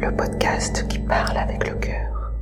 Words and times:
Le 0.00 0.14
podcast 0.14 0.86
qui 0.88 1.00
parle 1.00 1.36
avec 1.36 1.68
le 1.68 1.74
cœur. 1.74 2.32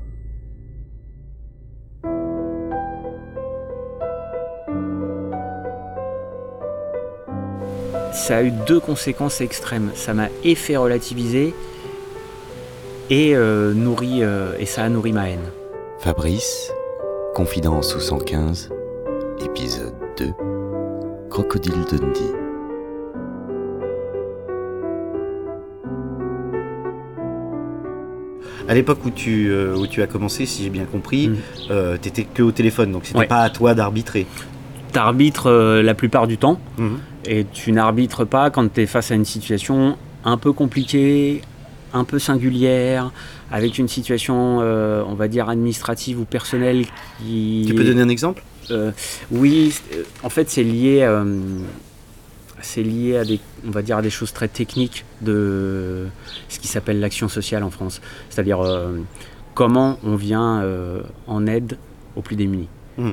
ça 8.12 8.38
a 8.38 8.42
eu 8.42 8.50
deux 8.50 8.80
conséquences 8.80 9.40
extrêmes. 9.40 9.90
Ça 9.94 10.12
m'a 10.14 10.28
et 10.42 10.54
fait 10.54 10.76
relativiser 10.76 11.54
et, 13.08 13.36
euh, 13.36 13.72
nourri, 13.72 14.22
euh, 14.22 14.56
et 14.58 14.66
ça 14.66 14.82
a 14.82 14.88
nourri 14.88 15.12
ma 15.12 15.30
haine. 15.30 15.52
Fabrice, 16.00 16.72
Confidence 17.34 17.90
sous 17.90 18.00
115, 18.00 18.70
épisode 19.44 19.94
2, 20.18 20.32
Crocodile 21.30 21.84
Dundee. 21.90 22.45
À 28.68 28.74
l'époque 28.74 29.04
où 29.04 29.10
tu, 29.10 29.48
euh, 29.50 29.76
où 29.76 29.86
tu 29.86 30.02
as 30.02 30.06
commencé, 30.06 30.44
si 30.46 30.64
j'ai 30.64 30.70
bien 30.70 30.84
compris, 30.84 31.28
Mm. 31.28 31.36
euh, 31.70 31.96
t'étais 31.96 32.24
que 32.24 32.42
au 32.42 32.50
téléphone, 32.52 32.92
donc 32.92 33.06
c'était 33.06 33.18
Ouais. 33.20 33.26
pas 33.26 33.42
à 33.42 33.50
toi 33.50 33.74
d'arbitrer. 33.74 34.26
T'arbitres 34.92 35.48
euh, 35.50 35.82
la 35.82 35.94
plupart 35.94 36.26
du 36.26 36.36
temps 36.38 36.58
Mhm. 36.78 36.98
et 37.26 37.46
tu 37.52 37.70
n'arbitres 37.72 38.24
pas 38.24 38.50
quand 38.50 38.72
tu 38.72 38.82
es 38.82 38.86
face 38.86 39.10
à 39.10 39.14
une 39.14 39.24
situation 39.24 39.96
un 40.24 40.36
peu 40.36 40.52
compliquée, 40.52 41.42
un 41.92 42.04
peu 42.04 42.18
singulière, 42.18 43.12
avec 43.52 43.78
une 43.78 43.88
situation, 43.88 44.58
on 44.58 45.14
va 45.14 45.28
dire, 45.28 45.48
administrative 45.48 46.18
ou 46.20 46.24
personnelle 46.24 46.84
qui... 47.20 47.64
Tu 47.68 47.74
peux 47.74 47.84
donner 47.84 48.02
un 48.02 48.08
exemple? 48.08 48.42
Euh, 48.72 48.90
oui, 49.30 49.72
euh, 49.94 50.02
en 50.24 50.28
fait, 50.28 50.50
c'est 50.50 50.64
lié, 50.64 51.02
euh, 51.02 51.24
c'est 52.60 52.82
lié 52.82 53.16
à 53.18 53.24
des, 53.24 53.38
on 53.66 53.70
va 53.70 53.82
dire, 53.82 53.98
à 53.98 54.02
des 54.02 54.10
choses 54.10 54.32
très 54.32 54.48
techniques 54.48 55.04
de 55.22 56.06
ce 56.48 56.58
qui 56.58 56.68
s'appelle 56.68 57.00
l'action 57.00 57.28
sociale 57.28 57.62
en 57.62 57.70
France. 57.70 58.00
C'est-à-dire 58.30 58.60
euh, 58.60 58.98
comment 59.54 59.98
on 60.02 60.16
vient 60.16 60.60
euh, 60.62 61.02
en 61.26 61.46
aide 61.46 61.78
aux 62.16 62.22
plus 62.22 62.36
démunis. 62.36 62.68
Mhm. 62.98 63.12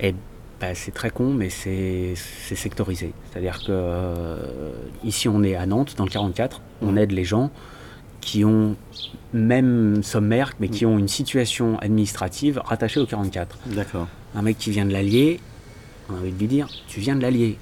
Et 0.00 0.14
bah, 0.60 0.74
c'est 0.74 0.92
très 0.92 1.10
con, 1.10 1.32
mais 1.32 1.50
c'est 1.50 2.14
sectorisé. 2.16 3.12
C'est-à-dire 3.30 3.58
que 3.60 3.66
euh, 3.70 4.72
ici, 5.04 5.28
on 5.28 5.42
est 5.42 5.54
à 5.54 5.66
Nantes, 5.66 5.94
dans 5.96 6.04
le 6.04 6.10
44, 6.10 6.60
on 6.82 6.92
Mhm. 6.92 6.98
aide 6.98 7.12
les 7.12 7.24
gens 7.24 7.50
qui 8.20 8.44
ont 8.44 8.74
même 9.32 10.02
sommaire, 10.02 10.52
mais 10.58 10.68
qui 10.68 10.84
ont 10.84 10.98
une 10.98 11.08
situation 11.08 11.78
administrative 11.78 12.60
rattachée 12.64 12.98
au 13.00 13.06
44 13.06 13.56
D'accord. 13.66 14.08
un 14.34 14.42
mec 14.42 14.58
qui 14.58 14.70
vient 14.70 14.84
de 14.84 14.92
l'Allier, 14.92 15.40
on 16.10 16.14
a 16.14 16.18
envie 16.18 16.32
de 16.32 16.38
lui 16.38 16.48
dire 16.48 16.68
Tu 16.88 17.00
viens 17.00 17.14
de 17.14 17.22
l'Allier. 17.22 17.56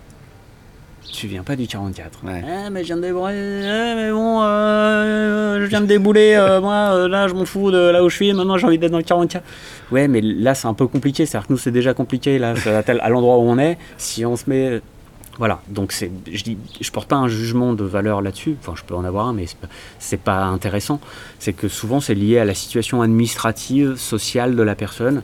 Tu 1.12 1.26
viens 1.26 1.42
pas 1.42 1.56
du 1.56 1.66
44. 1.66 2.20
Ouais. 2.24 2.42
Ah, 2.46 2.70
mais 2.70 2.82
je 2.82 2.86
viens 2.86 2.96
de 2.96 3.02
débouler. 3.02 3.64
ah, 3.64 3.94
mais 3.96 4.10
bon, 4.10 4.42
euh, 4.42 5.60
je 5.60 5.66
viens 5.66 5.80
de 5.80 5.86
débouler. 5.86 6.34
euh, 6.34 6.60
moi, 6.60 6.90
euh, 6.92 7.08
là, 7.08 7.28
je 7.28 7.34
m'en 7.34 7.44
fous 7.44 7.70
de 7.70 7.78
là 7.78 8.04
où 8.04 8.08
je 8.08 8.16
suis. 8.16 8.32
Maintenant, 8.32 8.58
j'ai 8.58 8.66
envie 8.66 8.78
d'être 8.78 8.92
dans 8.92 8.98
le 8.98 9.04
44. 9.04 9.42
Ouais, 9.90 10.08
mais 10.08 10.20
là, 10.20 10.54
c'est 10.54 10.66
un 10.66 10.74
peu 10.74 10.86
compliqué. 10.86 11.24
C'est-à-dire 11.26 11.46
que 11.48 11.52
nous, 11.52 11.58
c'est 11.58 11.70
déjà 11.70 11.94
compliqué. 11.94 12.38
Là, 12.38 12.54
à, 13.00 13.08
l'endroit 13.08 13.38
où 13.38 13.42
on 13.42 13.58
est. 13.58 13.78
Si 13.96 14.24
on 14.26 14.36
se 14.36 14.48
met. 14.48 14.80
Voilà, 15.38 15.60
donc 15.68 15.92
c'est, 15.92 16.10
je 16.32 16.42
dis, 16.42 16.56
je 16.80 16.90
porte 16.90 17.08
pas 17.08 17.16
un 17.16 17.28
jugement 17.28 17.74
de 17.74 17.84
valeur 17.84 18.22
là-dessus. 18.22 18.56
Enfin, 18.58 18.72
je 18.74 18.82
peux 18.84 18.94
en 18.94 19.04
avoir 19.04 19.28
un, 19.28 19.34
mais 19.34 19.46
c'est 19.46 19.58
pas, 19.58 19.68
c'est 19.98 20.20
pas 20.20 20.44
intéressant. 20.44 20.98
C'est 21.38 21.52
que 21.52 21.68
souvent, 21.68 22.00
c'est 22.00 22.14
lié 22.14 22.38
à 22.38 22.46
la 22.46 22.54
situation 22.54 23.02
administrative, 23.02 23.96
sociale 23.96 24.56
de 24.56 24.62
la 24.62 24.74
personne, 24.74 25.22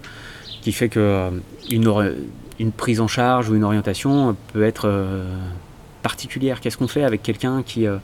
qui 0.61 0.73
fait 0.73 0.91
que 0.91 1.01
euh, 1.01 2.11
une, 2.59 2.73
prise 2.73 3.01
en 3.01 3.09
charge 3.09 3.49
ou 3.49 3.55
une 3.55 3.65
orientation 3.65 4.37
peut 4.53 4.65
être 4.65 4.87
euh, 4.87 5.25
particulière. 6.03 6.61
Qu'est-ce 6.61 6.77
qu'on 6.77 6.89
fait 6.89 7.05
avec 7.05 7.23
quelqu'un 7.23 7.63
qui 7.63 7.87
euh, 7.87 7.97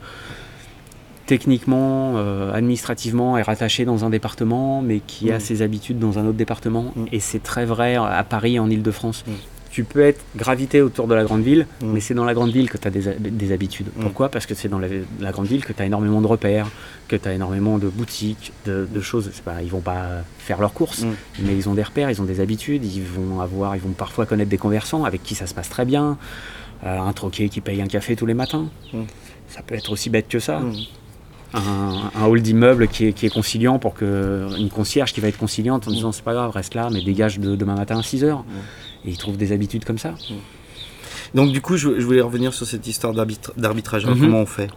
techniquement, 1.26 2.14
euh, 2.16 2.52
administrativement 2.54 3.36
est 3.36 3.42
rattaché 3.42 3.84
dans 3.84 4.04
un 4.04 4.10
département, 4.10 4.80
mais 4.80 5.00
qui 5.06 5.30
a 5.30 5.36
Mm. 5.36 5.40
ses 5.40 5.62
habitudes 5.62 5.98
dans 5.98 6.18
un 6.18 6.24
autre 6.26 6.38
département 6.38 6.92
Mm. 6.96 7.04
Et 7.12 7.20
c'est 7.20 7.42
très 7.42 7.66
vrai 7.66 7.96
à 7.96 8.24
Paris, 8.24 8.58
en 8.58 8.70
Ile-de-France. 8.70 9.24
Mm. 9.26 9.32
Tu 9.70 9.84
peux 9.84 10.00
être 10.00 10.20
gravité 10.34 10.80
autour 10.80 11.06
de 11.06 11.14
la 11.14 11.24
grande 11.24 11.42
ville, 11.42 11.66
mais 11.82 12.00
c'est 12.00 12.14
dans 12.14 12.24
la 12.24 12.32
grande 12.32 12.50
ville 12.50 12.70
que 12.70 12.78
tu 12.78 12.88
as 12.88 12.90
des, 12.90 13.02
des 13.20 13.52
habitudes. 13.52 13.88
Pourquoi? 14.00 14.30
Parce 14.30 14.46
que 14.46 14.54
c'est 14.54 14.68
dans 14.68 14.78
la, 14.78 14.88
la 15.20 15.30
grande 15.30 15.46
ville 15.46 15.62
que 15.64 15.74
tu 15.74 15.82
as 15.82 15.84
énormément 15.84 16.22
de 16.22 16.26
repères, 16.26 16.66
que 17.06 17.14
tu 17.16 17.28
as 17.28 17.34
énormément 17.34 17.76
de 17.78 17.86
boutiques, 17.88 18.52
de, 18.64 18.88
de 18.90 19.00
choses. 19.02 19.28
C'est 19.32 19.44
Pas, 19.44 19.60
ils 19.62 19.70
vont 19.70 19.82
pas 19.82 20.22
faire 20.38 20.58
leurs 20.58 20.72
courses, 20.72 21.04
mais 21.44 21.54
ils 21.54 21.68
ont 21.68 21.74
des 21.74 21.82
repères, 21.82 22.10
ils 22.10 22.20
ont 22.22 22.24
des 22.24 22.40
habitudes, 22.40 22.82
ils 22.84 23.02
vont 23.02 23.40
avoir, 23.40 23.76
ils 23.76 23.82
vont 23.82 23.90
parfois 23.92 24.24
connaître 24.24 24.50
des 24.50 24.58
conversants 24.58 25.04
avec 25.04 25.22
qui 25.22 25.34
ça 25.34 25.46
se 25.46 25.52
passe 25.54 25.68
très 25.68 25.84
bien. 25.84 26.16
Euh, 26.84 26.98
un 26.98 27.12
troquet 27.12 27.48
qui 27.48 27.60
paye 27.60 27.82
un 27.82 27.86
café 27.88 28.14
tous 28.14 28.26
les 28.26 28.34
matins. 28.34 28.68
Mm. 28.92 29.02
Ça 29.48 29.62
peut 29.62 29.74
être 29.74 29.90
aussi 29.90 30.10
bête 30.10 30.28
que 30.28 30.38
ça. 30.38 30.60
Mhm. 30.60 30.74
Un, 31.54 32.10
un 32.14 32.26
hall 32.26 32.42
d'immeuble 32.42 32.88
qui 32.88 33.06
est, 33.06 33.12
qui 33.14 33.24
est 33.24 33.30
conciliant 33.30 33.78
pour 33.78 33.94
que 33.94 34.46
une 34.58 34.68
concierge 34.68 35.14
qui 35.14 35.20
va 35.20 35.28
être 35.28 35.38
conciliante 35.38 35.88
en 35.88 35.90
disant 35.90 36.12
c'est 36.12 36.22
pas 36.22 36.34
grave, 36.34 36.50
reste 36.50 36.74
là, 36.74 36.90
mais 36.92 37.00
dégage 37.02 37.38
de, 37.40 37.56
demain 37.56 37.74
matin 37.74 37.98
à 37.98 38.02
6 38.02 38.22
heures. 38.24 38.44
Et 39.06 39.10
ils 39.10 39.16
trouvent 39.16 39.38
des 39.38 39.50
habitudes 39.52 39.84
comme 39.86 39.96
ça. 39.98 40.14
Donc 41.34 41.50
du 41.50 41.60
coup, 41.62 41.76
je, 41.78 41.98
je 41.98 42.04
voulais 42.04 42.20
revenir 42.20 42.52
sur 42.52 42.66
cette 42.66 42.86
histoire 42.86 43.14
d'arbitra- 43.14 43.52
d'arbitrage. 43.56 44.04
Mhm. 44.06 44.20
Comment 44.20 44.40
on 44.42 44.46
fait? 44.46 44.68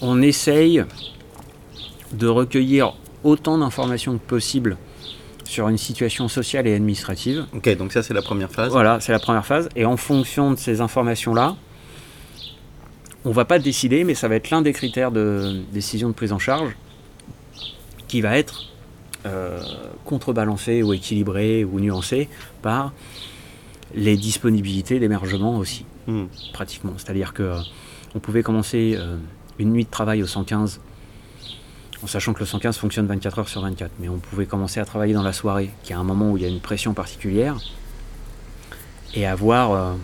On 0.00 0.20
essaye 0.22 0.84
de 2.12 2.26
recueillir 2.26 2.94
autant 3.22 3.58
d'informations 3.58 4.14
que 4.18 4.24
possible 4.26 4.76
sur 5.50 5.68
une 5.68 5.78
situation 5.78 6.28
sociale 6.28 6.66
et 6.68 6.74
administrative. 6.74 7.44
Ok, 7.52 7.76
donc 7.76 7.92
ça 7.92 8.02
c'est 8.04 8.14
la 8.14 8.22
première 8.22 8.50
phase. 8.50 8.70
Voilà, 8.70 9.00
c'est 9.00 9.10
la 9.12 9.18
première 9.18 9.44
phase. 9.44 9.68
Et 9.74 9.84
en 9.84 9.96
fonction 9.96 10.52
de 10.52 10.56
ces 10.56 10.80
informations-là, 10.80 11.56
on 13.24 13.32
va 13.32 13.44
pas 13.44 13.58
décider, 13.58 14.04
mais 14.04 14.14
ça 14.14 14.28
va 14.28 14.36
être 14.36 14.50
l'un 14.50 14.62
des 14.62 14.72
critères 14.72 15.10
de 15.10 15.60
décision 15.72 16.08
de 16.08 16.14
prise 16.14 16.32
en 16.32 16.38
charge 16.38 16.70
qui 18.06 18.20
va 18.20 18.38
être 18.38 18.66
euh, 19.26 19.60
contrebalancé 20.04 20.82
ou 20.84 20.92
équilibré 20.92 21.64
ou 21.64 21.80
nuancé 21.80 22.28
par 22.62 22.92
les 23.94 24.16
disponibilités 24.16 25.00
d'hébergement 25.00 25.58
aussi, 25.58 25.84
Mhm. 26.06 26.28
pratiquement. 26.52 26.92
C'est-à-dire 26.96 27.34
que 27.34 27.42
euh, 27.42 27.58
on 28.14 28.20
pouvait 28.20 28.42
commencer 28.44 28.94
euh, 28.96 29.16
une 29.58 29.72
nuit 29.72 29.84
de 29.84 29.90
travail 29.90 30.22
au 30.22 30.26
115 30.26 30.80
en 32.02 32.06
sachant 32.06 32.32
que 32.32 32.40
le 32.40 32.46
115 32.46 32.78
fonctionne 32.78 33.06
24 33.06 33.38
heures 33.40 33.48
sur 33.48 33.62
24, 33.62 33.92
mais 33.98 34.08
on 34.08 34.18
pouvait 34.18 34.46
commencer 34.46 34.80
à 34.80 34.84
travailler 34.84 35.14
dans 35.14 35.22
la 35.22 35.32
soirée, 35.32 35.70
qui 35.82 35.92
est 35.92 35.96
un 35.96 36.04
moment 36.04 36.30
où 36.30 36.36
il 36.36 36.42
y 36.42 36.46
a 36.46 36.48
une 36.48 36.60
pression 36.60 36.94
particulière, 36.94 37.56
et 39.14 39.26
avoir 39.26 39.72
euh, 39.72 39.94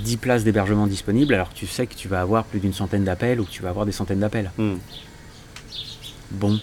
10 0.00 0.16
places 0.18 0.44
d'hébergement 0.44 0.86
disponibles, 0.86 1.34
alors 1.34 1.52
tu 1.52 1.66
sais 1.66 1.86
que 1.86 1.94
tu 1.94 2.08
vas 2.08 2.20
avoir 2.20 2.44
plus 2.44 2.60
d'une 2.60 2.72
centaine 2.72 3.04
d'appels 3.04 3.40
ou 3.40 3.44
que 3.44 3.50
tu 3.50 3.62
vas 3.62 3.70
avoir 3.70 3.86
des 3.86 3.92
centaines 3.92 4.20
d'appels. 4.20 4.50
Mhm. 4.58 4.78
Bon, 6.32 6.60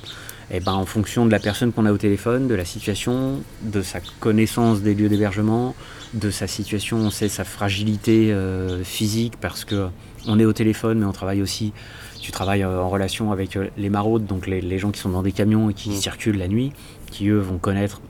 et 0.54 0.60
ben 0.60 0.74
en 0.74 0.86
fonction 0.86 1.26
de 1.26 1.32
la 1.32 1.40
personne 1.40 1.72
qu'on 1.72 1.86
a 1.86 1.92
au 1.94 1.98
téléphone, 1.98 2.48
de 2.48 2.56
la 2.56 2.66
situation, 2.66 3.42
de 3.62 3.82
sa 3.82 4.00
connaissance 4.20 4.82
des 4.82 4.94
lieux 4.94 5.08
d'hébergement, 5.10 5.76
de 6.14 6.30
sa 6.30 6.46
situation, 6.48 6.98
on 6.98 7.10
sait 7.10 7.30
sa 7.30 7.44
fragilité 7.46 8.34
euh, 8.34 8.84
physique 8.84 9.36
parce 9.40 9.64
que 9.64 9.88
on 10.28 10.38
est 10.40 10.46
au 10.46 10.54
téléphone, 10.54 11.00
mais 11.00 11.06
on 11.06 11.14
travaille 11.14 11.42
aussi. 11.42 11.72
Tu 12.20 12.32
travailles 12.32 12.64
euh, 12.64 12.82
en 12.82 12.90
relation 12.90 13.32
avec 13.32 13.56
euh, 13.56 13.70
les 13.78 13.90
maraudes, 13.90 14.26
donc 14.26 14.46
les, 14.46 14.62
les 14.62 14.78
gens 14.78 14.92
qui 14.92 15.00
sont 15.00 15.10
dans 15.10 15.24
des 15.24 15.32
camions 15.32 15.70
et 15.70 15.74
qui 15.74 15.90
Mm. 15.90 15.94
circulent 15.94 16.38
la 16.38 16.48
nuit, 16.50 16.74
qui 17.10 17.30
eux 17.30 17.40
vont 17.40 17.58
connaître 17.58 18.02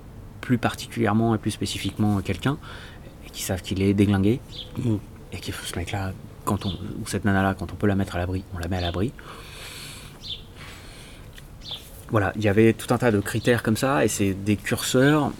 plus 0.41 0.57
particulièrement 0.57 1.35
et 1.35 1.37
plus 1.37 1.51
spécifiquement 1.51 2.19
quelqu'un, 2.21 2.57
et 3.25 3.29
qui 3.29 3.43
savent 3.43 3.61
qu'il 3.61 3.81
est 3.83 3.93
déglingué, 3.93 4.39
Mhm. 4.79 4.97
et 5.31 5.37
qu'il 5.37 5.53
faut 5.53 5.65
ce 5.65 5.77
mec-là, 5.77 6.11
quand 6.43 6.65
on, 6.65 6.69
ou 6.71 7.05
cette 7.07 7.23
nana-là, 7.23 7.53
quand 7.53 7.71
on 7.71 7.75
peut 7.75 7.87
la 7.87 7.95
mettre 7.95 8.15
à 8.15 8.19
l'abri, 8.19 8.43
on 8.55 8.57
la 8.57 8.67
met 8.67 8.77
à 8.77 8.81
l'abri. 8.81 9.13
Voilà, 12.11 12.33
il 12.35 12.43
y 12.43 12.49
avait 12.49 12.73
tout 12.73 12.93
un 12.93 12.97
tas 12.97 13.11
de 13.11 13.19
critères 13.19 13.63
comme 13.63 13.77
ça, 13.77 14.03
et 14.03 14.07
c'est 14.07 14.33
des 14.33 14.57
curseurs. 14.57 15.31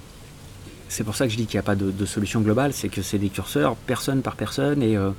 C'est 0.88 1.03
pour 1.03 1.15
ça 1.15 1.25
que 1.25 1.31
je 1.31 1.38
dis 1.38 1.45
qu'il 1.45 1.56
n'y 1.57 1.59
a 1.59 1.63
pas 1.63 1.75
de, 1.75 1.91
de 1.91 2.06
solution 2.06 2.41
globale, 2.41 2.73
c'est 2.73 2.89
que 2.89 3.01
c'est 3.01 3.18
des 3.18 3.29
curseurs, 3.29 3.75
personne 3.75 4.21
par 4.21 4.35
personne, 4.35 4.81
et 4.83 4.95
euh, 4.97 5.12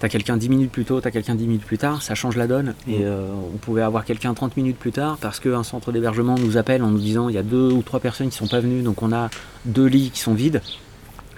t'as 0.00 0.08
quelqu'un 0.08 0.36
10 0.36 0.48
minutes 0.48 0.70
plus 0.72 0.84
tôt, 0.84 1.00
t'as 1.00 1.10
quelqu'un 1.12 1.34
10 1.36 1.46
minutes 1.46 1.64
plus 1.64 1.78
tard, 1.78 2.02
ça 2.02 2.14
change 2.16 2.36
la 2.36 2.46
donne. 2.48 2.74
Et 2.88 2.98
Mm. 2.98 3.02
euh, 3.04 3.28
on 3.54 3.56
pouvait 3.58 3.82
avoir 3.82 4.04
quelqu'un 4.04 4.34
30 4.34 4.56
minutes 4.56 4.78
plus 4.78 4.92
tard 4.92 5.16
parce 5.20 5.38
qu'un 5.40 5.62
centre 5.62 5.90
d'hébergement 5.92 6.36
nous 6.36 6.56
appelle 6.56 6.82
en 6.82 6.90
nous 6.90 6.98
disant 6.98 7.28
il 7.28 7.34
y 7.34 7.38
a 7.38 7.42
deux 7.44 7.70
ou 7.72 7.82
trois 7.82 8.00
personnes 8.00 8.28
qui 8.30 8.36
sont 8.36 8.48
pas 8.48 8.60
venues, 8.60 8.82
donc 8.82 9.02
on 9.02 9.12
a 9.12 9.30
deux 9.64 9.86
lits 9.86 10.10
qui 10.10 10.20
sont 10.20 10.34
vides. 10.34 10.60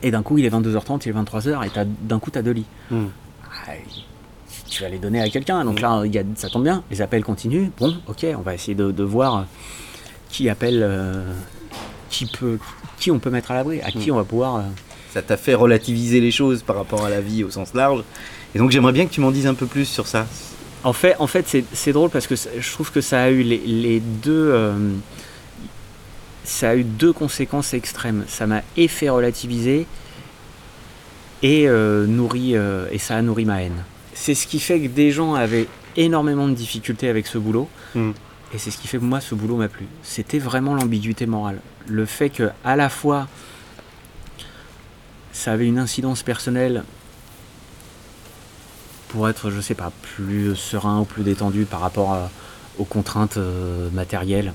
Et 0.03 0.11
d'un 0.11 0.23
coup, 0.23 0.37
il 0.39 0.45
est 0.45 0.51
22h30, 0.51 1.03
il 1.07 1.09
est 1.11 1.13
23h, 1.13 1.65
et 1.67 1.71
t'as- 1.71 1.85
d'un 1.85 2.19
coup, 2.19 2.31
tu 2.31 2.39
as 2.39 2.43
deux 2.43 2.51
lits. 2.53 2.67
Mhm. 2.91 3.09
Ah, 3.67 3.71
tu 4.69 4.83
vas 4.83 4.89
les 4.89 4.99
donner 4.99 5.21
à 5.21 5.29
quelqu'un. 5.29 5.65
Donc 5.65 5.81
là, 5.81 6.03
il 6.05 6.15
y 6.15 6.19
a, 6.19 6.23
ça 6.37 6.49
tombe 6.49 6.65
bien, 6.65 6.83
les 6.91 7.01
appels 7.03 7.25
continuent. 7.25 7.69
Bon, 7.79 7.97
ok, 8.07 8.27
on 8.37 8.43
va 8.43 8.55
essayer 8.55 8.75
de, 8.75 8.91
de 8.91 9.03
voir 9.05 9.47
qui 10.29 10.49
appelle, 10.49 10.81
euh, 10.83 11.33
qui, 12.11 12.27
peut, 12.27 12.59
qui 12.99 13.11
on 13.11 13.19
peut 13.19 13.31
mettre 13.31 13.51
à 13.51 13.55
l'abri, 13.55 13.81
à 13.83 13.91
qui 13.91 14.11
on 14.11 14.17
va 14.17 14.25
pouvoir. 14.25 14.57
euh, 14.57 14.63
Ça 15.13 15.23
t'a 15.23 15.37
fait 15.37 15.55
relativiser 15.55 16.21
les 16.21 16.31
choses 16.33 16.63
par 16.63 16.77
rapport 16.77 17.05
à 17.05 17.11
la 17.11 17.21
vie 17.21 17.45
au 17.45 17.51
sens 17.51 17.73
large. 17.75 18.03
Et 18.55 18.59
donc 18.59 18.71
j'aimerais 18.71 18.93
bien 18.93 19.07
que 19.07 19.13
tu 19.13 19.21
m'en 19.21 19.31
dises 19.31 19.47
un 19.47 19.55
peu 19.55 19.67
plus 19.67 19.85
sur 19.87 20.07
ça. 20.07 20.27
En 20.83 20.93
fait, 20.93 21.17
en 21.19 21.27
fait 21.27 21.47
c'est, 21.49 21.65
c'est 21.73 21.93
drôle 21.93 22.11
parce 22.11 22.27
que 22.27 22.35
je 22.37 22.71
trouve 22.73 22.91
que 22.93 23.01
ça 23.01 23.23
a 23.23 23.31
eu 23.31 23.43
les, 23.43 23.59
les 23.59 24.01
deux. 24.01 24.51
euh, 24.53 24.93
ça 26.45 26.71
a 26.71 26.75
eu 26.77 26.85
deux 26.85 27.13
conséquences 27.13 27.73
extrêmes. 27.75 28.25
Ça 28.29 28.47
m'a 28.47 28.61
et 28.77 28.87
fait 28.89 29.09
relativiser 29.09 29.87
et, 31.43 31.69
euh, 31.69 32.07
euh, 32.09 32.89
et 32.93 32.99
ça 32.99 33.17
a 33.17 33.23
nourri 33.23 33.45
ma 33.45 33.63
haine. 33.63 33.83
C'est 34.15 34.35
ce 34.35 34.47
qui 34.47 34.61
fait 34.61 34.81
que 34.81 34.87
des 34.89 35.11
gens 35.11 35.35
avaient 35.35 35.67
énormément 35.97 36.49
de 36.49 36.55
difficultés 36.55 37.09
avec 37.09 37.27
ce 37.27 37.37
boulot. 37.39 37.69
Mm. 37.95 38.13
Et 38.55 38.59
c'est 38.59 38.71
ce 38.71 38.79
qui 38.79 38.87
fait 38.87 38.99
que 38.99 39.05
moi, 39.05 39.21
ce 39.21 39.35
boulot 39.35 39.57
m'a 39.57 39.69
plu. 39.69 39.87
C'était 40.03 40.39
vraiment 40.39 40.75
l'ambiguïté 40.75 41.27
morale. 41.27 41.61
Le 41.89 42.07
fait 42.07 42.31
que, 42.31 42.51
à 42.65 42.77
la 42.77 42.89
fois, 42.89 43.27
ça 45.33 45.53
avait 45.53 45.67
une 45.67 45.79
incidence 45.79 46.23
personnelle 46.23 46.85
pour 49.09 49.29
être, 49.29 49.51
je 49.51 49.61
sais 49.61 49.75
pas, 49.75 49.93
plus 50.03 50.55
serein 50.57 51.01
ou 51.01 51.05
plus 51.05 51.23
détendu 51.23 51.65
par 51.65 51.81
rapport 51.81 52.13
à- 52.15 52.31
aux 52.79 52.85
contraintes 52.85 53.37
euh, 53.37 53.89
matérielles 53.91 54.53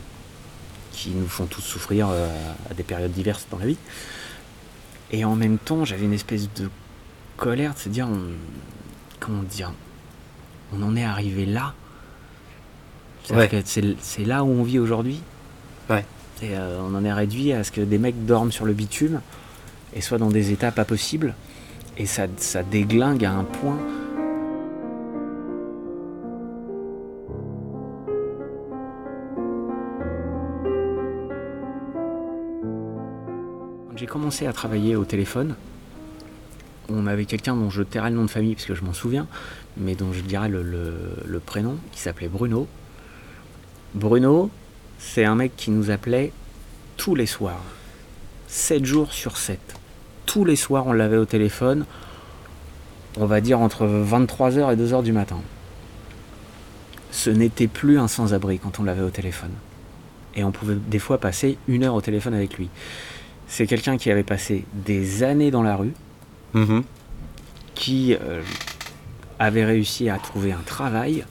qui 0.92 1.10
nous 1.12 1.28
font 1.28 1.46
tous 1.46 1.62
souffrir 1.62 2.08
euh, 2.10 2.28
à 2.70 2.74
des 2.74 2.84
périodes 2.84 3.12
diverses 3.12 3.48
dans 3.52 3.58
la 3.58 3.66
vie. 3.66 3.78
Et 5.12 5.24
en 5.26 5.36
même 5.36 5.58
temps, 5.58 5.86
j'avais 5.86 6.06
une 6.06 6.14
espèce 6.14 6.50
de 6.54 6.70
colère 7.38 7.74
de 7.74 7.80
se 7.80 7.90
dire, 7.90 8.08
on- 8.10 8.34
comment 9.20 9.44
dire, 9.44 9.72
on 10.74 10.82
en 10.82 10.96
est 10.96 11.04
arrivé 11.04 11.46
là. 11.46 11.74
Ouais. 13.32 13.50
C'est 13.64 14.26
là 14.26 14.44
où 14.44 14.48
on 14.48 14.64
vit 14.64 14.80
aujourd'hui. 14.80 15.22
Ouais. 15.90 16.06
Et 16.42 16.56
euh, 16.58 16.82
on 16.82 16.96
en 16.96 17.04
est 17.04 17.14
réduit 17.14 17.52
à 17.54 17.64
ce 17.64 17.72
que 17.72 17.82
des 17.82 17.98
mecs 17.98 18.26
dorment 18.26 18.52
sur 18.52 18.66
le 18.66 18.74
bitume 18.74 19.22
et 19.94 20.02
soient 20.02 20.18
dans 20.18 20.30
des 20.30 20.52
états 20.52 20.72
pas 20.72 20.86
possibles. 20.86 21.36
Et 21.98 22.06
ça, 22.06 22.28
ça 22.38 22.64
déglingue 22.64 23.26
à 23.26 23.32
un 23.32 23.44
point. 23.44 23.78
J'ai 33.96 34.06
commencé 34.06 34.48
à 34.48 34.54
travailler 34.54 34.96
au 34.96 35.04
téléphone, 35.04 35.56
on 36.90 37.08
avait 37.08 37.26
quelqu'un 37.26 37.56
dont 37.56 37.70
je 37.70 37.84
tairai 37.84 38.10
le 38.10 38.16
nom 38.16 38.26
de 38.26 38.30
famille 38.30 38.56
parce 38.56 38.66
que 38.66 38.76
je 38.76 38.84
m'en 38.84 38.94
souviens, 38.94 39.28
mais 39.78 39.96
dont 39.96 40.12
je 40.14 40.22
dirais 40.22 40.50
le, 40.50 40.64
le- 40.64 41.14
le 41.26 41.40
prénom, 41.40 41.78
qui 41.92 42.00
s'appelait 42.02 42.28
Bruno. 42.28 42.68
Bruno, 43.94 44.50
c'est 44.98 45.26
un 45.26 45.36
mec 45.36 45.56
qui 45.56 45.72
nous 45.72 45.92
appelait 45.92 46.32
tous 46.98 47.16
les 47.16 47.26
soirs, 47.26 47.62
7 48.48 48.86
jours 48.86 49.14
sur 49.14 49.38
7. 49.38 49.60
Tous 50.26 50.46
les 50.46 50.56
soirs, 50.56 50.86
on 50.88 50.94
l'avait 50.94 51.18
au 51.18 51.26
téléphone, 51.26 51.86
on 53.18 53.26
va 53.26 53.42
dire 53.42 53.60
entre 53.60 53.86
23h 53.88 54.74
et 54.74 54.76
2h 54.76 55.04
du 55.04 55.12
matin. 55.12 55.40
Ce 57.12 57.30
n'était 57.30 57.68
plus 57.68 57.98
un 58.00 58.08
sans-abri 58.08 58.60
quand 58.60 58.80
on 58.80 58.84
l'avait 58.84 59.02
au 59.02 59.10
téléphone. 59.10 59.52
Et 60.36 60.44
on 60.44 60.52
pouvait 60.52 60.76
des 60.76 61.00
fois 61.00 61.18
passer 61.18 61.58
une 61.68 61.84
heure 61.84 61.96
au 61.96 62.02
téléphone 62.02 62.36
avec 62.36 62.58
lui. 62.58 62.70
C'est 63.48 63.66
quelqu'un 63.66 63.98
qui 63.98 64.12
avait 64.12 64.24
passé 64.24 64.66
des 64.74 65.24
années 65.24 65.50
dans 65.50 65.64
la 65.64 65.76
rue, 65.76 65.94
Mhm. 66.54 66.84
qui 67.76 68.14
euh, 68.14 68.42
avait 69.40 69.66
réussi 69.66 70.10
à 70.10 70.18
trouver 70.18 70.52
un 70.52 70.62
travail 70.66 71.24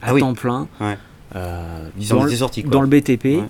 à 0.00 0.08
Ah 0.08 0.14
oui. 0.14 0.20
temps 0.20 0.34
plein 0.34 0.68
Ouais. 0.80 0.96
euh, 1.36 1.88
dans, 2.10 2.24
le, 2.24 2.30
quoi. 2.62 2.70
dans 2.70 2.80
le 2.82 2.86
BTP. 2.88 3.24
Ouais. 3.24 3.42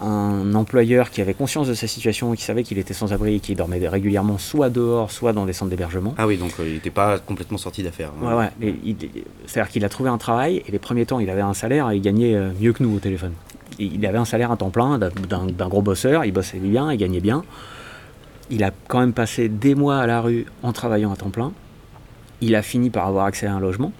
Un 0.00 0.54
employeur 0.54 1.10
qui 1.10 1.20
avait 1.22 1.34
conscience 1.34 1.68
de 1.68 1.74
sa 1.74 1.86
situation, 1.86 2.32
qui 2.34 2.42
savait 2.42 2.64
qu'il 2.64 2.78
était 2.78 2.92
sans 2.92 3.12
abri 3.12 3.36
et 3.36 3.40
qui 3.40 3.54
dormait 3.54 3.86
régulièrement 3.88 4.38
soit 4.38 4.68
dehors, 4.68 5.10
soit 5.12 5.32
dans 5.32 5.46
des 5.46 5.52
centres 5.52 5.70
d'hébergement. 5.70 6.14
Ah 6.18 6.26
oui, 6.26 6.36
donc 6.36 6.50
euh, 6.58 6.66
il 6.66 6.74
n'était 6.74 6.90
pas 6.90 7.18
complètement 7.20 7.58
sorti 7.58 7.82
d'affaires. 7.84 8.10
hein. 8.20 8.36
Ouais, 8.36 8.50
ouais. 8.66 8.84
C'est-à-dire 9.46 9.70
qu'il 9.70 9.84
a 9.84 9.88
trouvé 9.88 10.10
un 10.10 10.18
travail 10.18 10.62
et 10.66 10.72
les 10.72 10.80
premiers 10.80 11.06
temps, 11.06 11.20
il 11.20 11.30
avait 11.30 11.40
un 11.40 11.54
salaire 11.54 11.90
et 11.90 11.96
il 11.96 12.02
gagnait 12.02 12.36
mieux 12.60 12.72
que 12.72 12.82
nous 12.82 12.94
au 12.96 12.98
téléphone. 12.98 13.32
Il 13.78 14.04
avait 14.04 14.18
un 14.18 14.24
salaire 14.24 14.50
à 14.52 14.56
temps 14.56 14.70
plein 14.70 14.98
d'un 14.98 15.68
gros 15.68 15.80
bosseur, 15.82 16.24
il 16.24 16.32
bossait 16.32 16.58
bien, 16.58 16.92
il 16.92 16.96
gagnait 16.98 17.20
bien. 17.20 17.44
Il 18.50 18.62
a 18.64 18.72
quand 18.88 19.00
même 19.00 19.12
passé 19.12 19.48
des 19.48 19.74
mois 19.74 19.98
à 19.98 20.06
la 20.06 20.20
rue 20.20 20.46
en 20.62 20.72
travaillant 20.72 21.12
à 21.12 21.16
temps 21.16 21.30
plein. 21.30 21.52
Il 22.40 22.54
a 22.54 22.62
fini 22.62 22.90
par 22.90 23.06
avoir 23.06 23.24
accès 23.26 23.46
à 23.46 23.54
un 23.54 23.60
logement. 23.60 23.92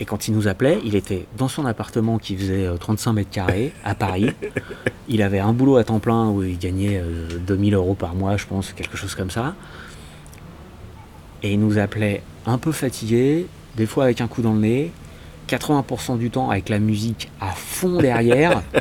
Et 0.00 0.04
quand 0.04 0.26
il 0.26 0.34
nous 0.34 0.48
appelait, 0.48 0.80
il 0.84 0.96
était 0.96 1.26
dans 1.36 1.48
son 1.48 1.66
appartement 1.66 2.18
qui 2.18 2.36
faisait 2.36 2.66
euh, 2.66 2.76
35 2.76 3.12
mètres 3.12 3.30
carrés 3.30 3.72
à 3.84 3.94
Paris. 3.94 4.30
Il 5.08 5.22
avait 5.22 5.38
un 5.38 5.52
boulot 5.52 5.76
à 5.76 5.84
temps 5.84 6.00
plein 6.00 6.30
où 6.30 6.42
il 6.42 6.58
gagnait 6.58 6.98
euh, 6.98 7.28
2000 7.46 7.74
euros 7.74 7.94
par 7.94 8.14
mois, 8.14 8.38
je 8.38 8.46
pense, 8.46 8.72
quelque 8.72 8.96
chose 8.96 9.14
comme 9.14 9.30
ça. 9.30 9.54
Et 11.42 11.52
il 11.52 11.60
nous 11.60 11.78
appelait 11.78 12.22
un 12.46 12.56
peu 12.56 12.72
fatigué, 12.72 13.46
des 13.76 13.84
fois 13.84 14.04
avec 14.04 14.22
un 14.22 14.26
coup 14.26 14.40
dans 14.40 14.54
le 14.54 14.60
nez, 14.60 14.92
80% 15.48 16.16
du 16.16 16.30
temps 16.30 16.48
avec 16.48 16.70
la 16.70 16.78
musique 16.78 17.30
à 17.38 17.50
fond 17.50 17.98
derrière. 18.00 18.62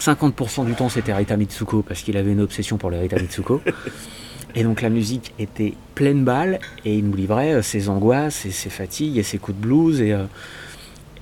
50% 0.00 0.64
du 0.64 0.74
temps 0.74 0.88
c'était 0.88 1.12
Rita 1.12 1.36
Mitsuko 1.36 1.82
parce 1.82 2.02
qu'il 2.02 2.16
avait 2.16 2.32
une 2.32 2.40
obsession 2.40 2.76
pour 2.78 2.90
les 2.90 2.98
Rita 2.98 3.16
Mitsuko. 3.18 3.60
Et 4.54 4.62
donc 4.64 4.80
la 4.80 4.88
musique 4.88 5.34
était 5.38 5.74
pleine 5.94 6.24
balle 6.24 6.58
et 6.84 6.96
il 6.96 7.04
nous 7.04 7.14
livrait 7.14 7.52
euh, 7.54 7.62
ses 7.62 7.90
angoisses 7.90 8.46
et 8.46 8.50
ses 8.50 8.70
fatigues 8.70 9.18
et 9.18 9.22
ses 9.22 9.36
coups 9.38 9.56
de 9.58 9.62
blues. 9.62 10.00
Et, 10.00 10.12
euh, 10.14 10.24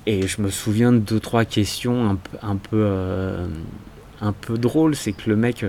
et 0.05 0.25
je 0.27 0.41
me 0.41 0.49
souviens 0.49 0.93
de 0.93 0.99
deux, 0.99 1.19
trois 1.19 1.43
questions 1.43 2.09
un, 2.09 2.15
peu- 2.15 2.37
un 2.41 2.55
peu, 2.55 2.77
euh, 2.77 3.45
un 4.21 4.31
peu 4.31 4.57
drôles. 4.57 4.95
C'est 4.95 5.11
que 5.11 5.29
le 5.29 5.35
mec 5.35 5.65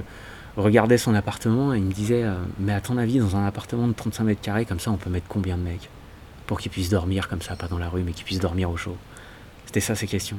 regardait 0.56 0.98
son 0.98 1.14
appartement 1.14 1.74
et 1.74 1.78
il 1.78 1.84
me 1.84 1.92
disait 1.92 2.22
euh, 2.22 2.34
Mais 2.60 2.72
à 2.72 2.80
ton 2.80 2.96
avis, 2.96 3.18
dans 3.18 3.34
un 3.34 3.44
appartement 3.44 3.88
de 3.88 3.92
35 3.92 4.24
mètres 4.24 4.40
carrés, 4.40 4.64
comme 4.64 4.80
ça, 4.80 4.92
on 4.92 4.96
peut 4.96 5.10
mettre 5.10 5.26
combien 5.28 5.56
de 5.58 5.62
mecs 5.62 5.90
Pour 6.46 6.60
qu'ils 6.60 6.70
puissent 6.70 6.90
dormir 6.90 7.28
comme 7.28 7.42
ça, 7.42 7.56
pas 7.56 7.66
dans 7.66 7.78
la 7.78 7.88
rue, 7.88 8.02
mais 8.04 8.12
qu'ils 8.12 8.24
puissent 8.24 8.38
dormir 8.40 8.70
au 8.70 8.76
chaud? 8.76 8.96
C'était 9.68 9.80
ça 9.80 9.94
ses 9.94 10.06
questions. 10.06 10.38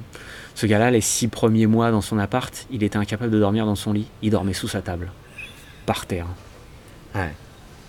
Ce 0.55 0.65
gars-là, 0.65 0.89
les 0.89 1.01
six 1.01 1.27
premiers 1.27 1.67
mois 1.67 1.91
dans 1.91 2.01
son 2.01 2.17
appart, 2.17 2.65
il 2.71 2.81
était 2.81 2.97
incapable 2.97 3.29
de 3.31 3.37
dormir 3.39 3.67
dans 3.67 3.75
son 3.75 3.93
lit. 3.93 4.07
Il 4.23 4.31
dormait 4.31 4.53
sous 4.53 4.67
sa 4.67 4.81
table, 4.81 5.11
par 5.85 6.07
terre. 6.07 6.25
Ouais. 7.13 7.31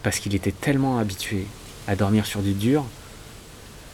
Parce 0.02 0.18
qu'il 0.18 0.34
était 0.34 0.52
tellement 0.52 0.98
habitué 0.98 1.46
à 1.88 1.96
dormir 1.96 2.26
sur 2.26 2.42
du 2.42 2.52
dur 2.52 2.84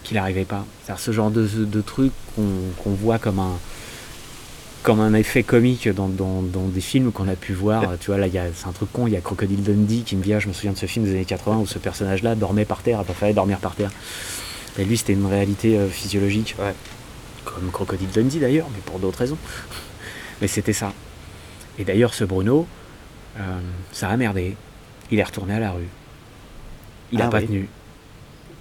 qu'il 0.02 0.16
n'arrivait 0.16 0.44
pas. 0.44 0.64
C'est-à-dire 0.82 1.00
ce 1.00 1.12
genre 1.12 1.30
de, 1.30 1.46
de 1.46 1.80
truc 1.82 2.10
qu'on 2.34 2.90
voit 2.90 3.20
comme 3.20 3.38
un, 3.38 3.52
comme 4.82 4.98
un 4.98 5.14
effet 5.14 5.44
comique 5.44 5.88
dans, 5.88 6.08
dans- 6.08 6.42
dans 6.42 6.66
des 6.66 6.80
films 6.80 7.12
qu'on 7.12 7.28
a 7.28 7.36
pu 7.36 7.52
voir. 7.52 7.96
tu 8.00 8.06
vois, 8.10 8.18
là, 8.18 8.26
c'est 8.56 8.66
un 8.66 8.72
truc 8.72 8.90
con. 8.92 9.06
Il 9.06 9.12
y 9.12 9.16
a 9.16 9.20
Crocodile 9.20 9.62
Dundee 9.62 10.02
qui 10.02 10.16
me 10.16 10.22
vient. 10.24 10.40
Je 10.40 10.48
me 10.48 10.52
souviens 10.52 10.72
de 10.72 10.78
ce 10.78 10.86
film 10.86 11.04
des 11.04 11.12
années 11.12 11.24
80 11.24 11.58
où 11.58 11.66
ce 11.68 11.78
personnage-là 11.78 12.34
dormait 12.34 12.64
par 12.64 12.82
terre, 12.82 13.04
il 13.08 13.14
fallait 13.14 13.34
dormir 13.34 13.58
par 13.58 13.76
terre. 13.76 13.92
Et 14.78 14.84
lui, 14.84 14.96
c'était 14.96 15.12
une 15.14 15.26
réalité 15.26 15.78
euh, 15.78 15.88
physiologique. 15.88 16.56
Ouais. 16.58 16.74
Comme 17.46 17.70
Crocodile 17.70 18.10
Dundee 18.10 18.38
d'ailleurs, 18.40 18.66
mais 18.72 18.80
pour 18.84 18.98
d'autres 18.98 19.20
raisons. 19.20 19.38
mais 20.42 20.48
c'était 20.48 20.74
ça. 20.74 20.92
Et 21.78 21.84
d'ailleurs, 21.84 22.12
ce 22.12 22.24
Bruno, 22.24 22.66
euh, 23.38 23.60
ça 23.92 24.08
a 24.10 24.16
merdé. 24.18 24.56
Il 25.10 25.18
est 25.18 25.24
retourné 25.24 25.54
à 25.54 25.60
la 25.60 25.70
rue. 25.70 25.88
Il 27.12 27.18
n'a 27.18 27.26
Ah 27.26 27.30
pas 27.30 27.38
oui. 27.38 27.46
tenu. 27.46 27.68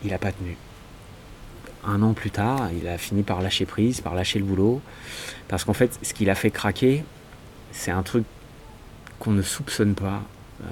Il 0.04 0.12
n'a 0.12 0.18
pas 0.18 0.32
tenu. 0.32 0.56
Un 1.88 2.01
an 2.01 2.13
plus 2.13 2.32
tard, 2.32 2.70
il 2.80 2.88
a 2.88 2.98
fini 2.98 3.24
par 3.24 3.42
lâcher 3.42 3.65
prise, 3.65 4.01
par 4.01 4.15
lâcher 4.15 4.39
le 4.39 4.46
boulot. 4.46 4.82
Parce 5.48 5.63
qu'en 5.65 5.74
fait, 5.74 5.98
ce 6.01 6.13
qu'il 6.13 6.30
a 6.30 6.36
fait 6.36 6.51
craquer, 6.51 7.04
c'est 7.72 7.92
un 7.92 8.04
truc 8.04 8.24
qu'on 9.20 9.32
ne 9.32 9.42
soupçonne 9.42 9.96
pas 9.96 10.22
euh, 10.63 10.68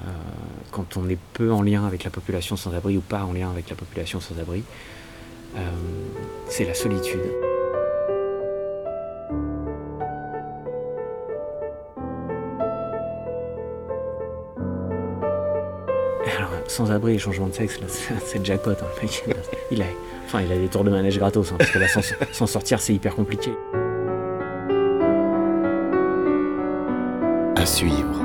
quand 0.70 0.96
on 0.96 1.08
est 1.08 1.18
peu 1.34 1.52
en 1.52 1.62
lien 1.62 1.86
avec 1.86 2.04
la 2.04 2.10
population 2.10 2.56
sans 2.56 2.74
abri 2.74 2.96
ou 2.96 3.00
pas 3.00 3.24
en 3.24 3.32
lien 3.32 3.50
avec 3.50 3.68
la 3.70 3.76
population 3.76 4.20
sans 4.20 4.38
abri. 4.38 4.62
Euh, 5.56 5.60
c'est 6.48 6.64
la 6.64 6.74
solitude. 6.74 7.20
Et 16.74 16.76
Alors, 16.76 16.88
sans 16.88 16.94
abri 16.94 17.14
et 17.14 17.18
changement 17.18 17.46
de 17.46 17.52
sexe, 17.52 17.78
c'est 18.24 18.44
jackpot. 18.44 18.70
hein, 18.72 18.86
le 18.96 19.02
mec. 19.02 19.24
Il 19.70 19.82
a, 19.82 19.86
enfin, 20.26 20.40
il 20.42 20.50
a 20.50 20.56
des 20.56 20.68
tours 20.68 20.82
de 20.84 20.90
manège 20.90 21.18
gratos, 21.18 21.52
hein, 21.52 21.56
parce 21.58 21.70
que 21.70 21.78
là, 21.78 21.86
sans, 21.88 22.00
sans 22.32 22.46
sortir, 22.46 22.80
c'est 22.80 22.94
hyper 22.94 23.14
compliqué. 23.14 23.50
À 27.56 27.66
suivre. 27.66 28.20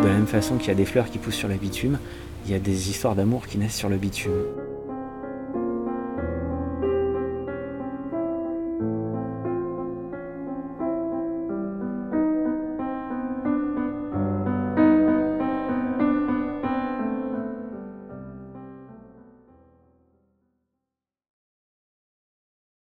De 0.00 0.06
la 0.06 0.14
même 0.14 0.26
façon 0.26 0.56
qu'il 0.56 0.68
y 0.68 0.72
a 0.72 0.74
des 0.74 0.86
fleurs 0.86 1.10
qui 1.10 1.18
poussent 1.18 1.34
sur 1.34 1.48
le 1.48 1.56
bitume, 1.56 1.98
il 2.46 2.52
y 2.52 2.54
a 2.54 2.58
des 2.58 2.88
histoires 2.88 3.14
d'amour 3.16 3.46
qui 3.46 3.58
naissent 3.58 3.76
sur 3.76 3.88
le 3.88 3.96
bitume. 3.96 4.32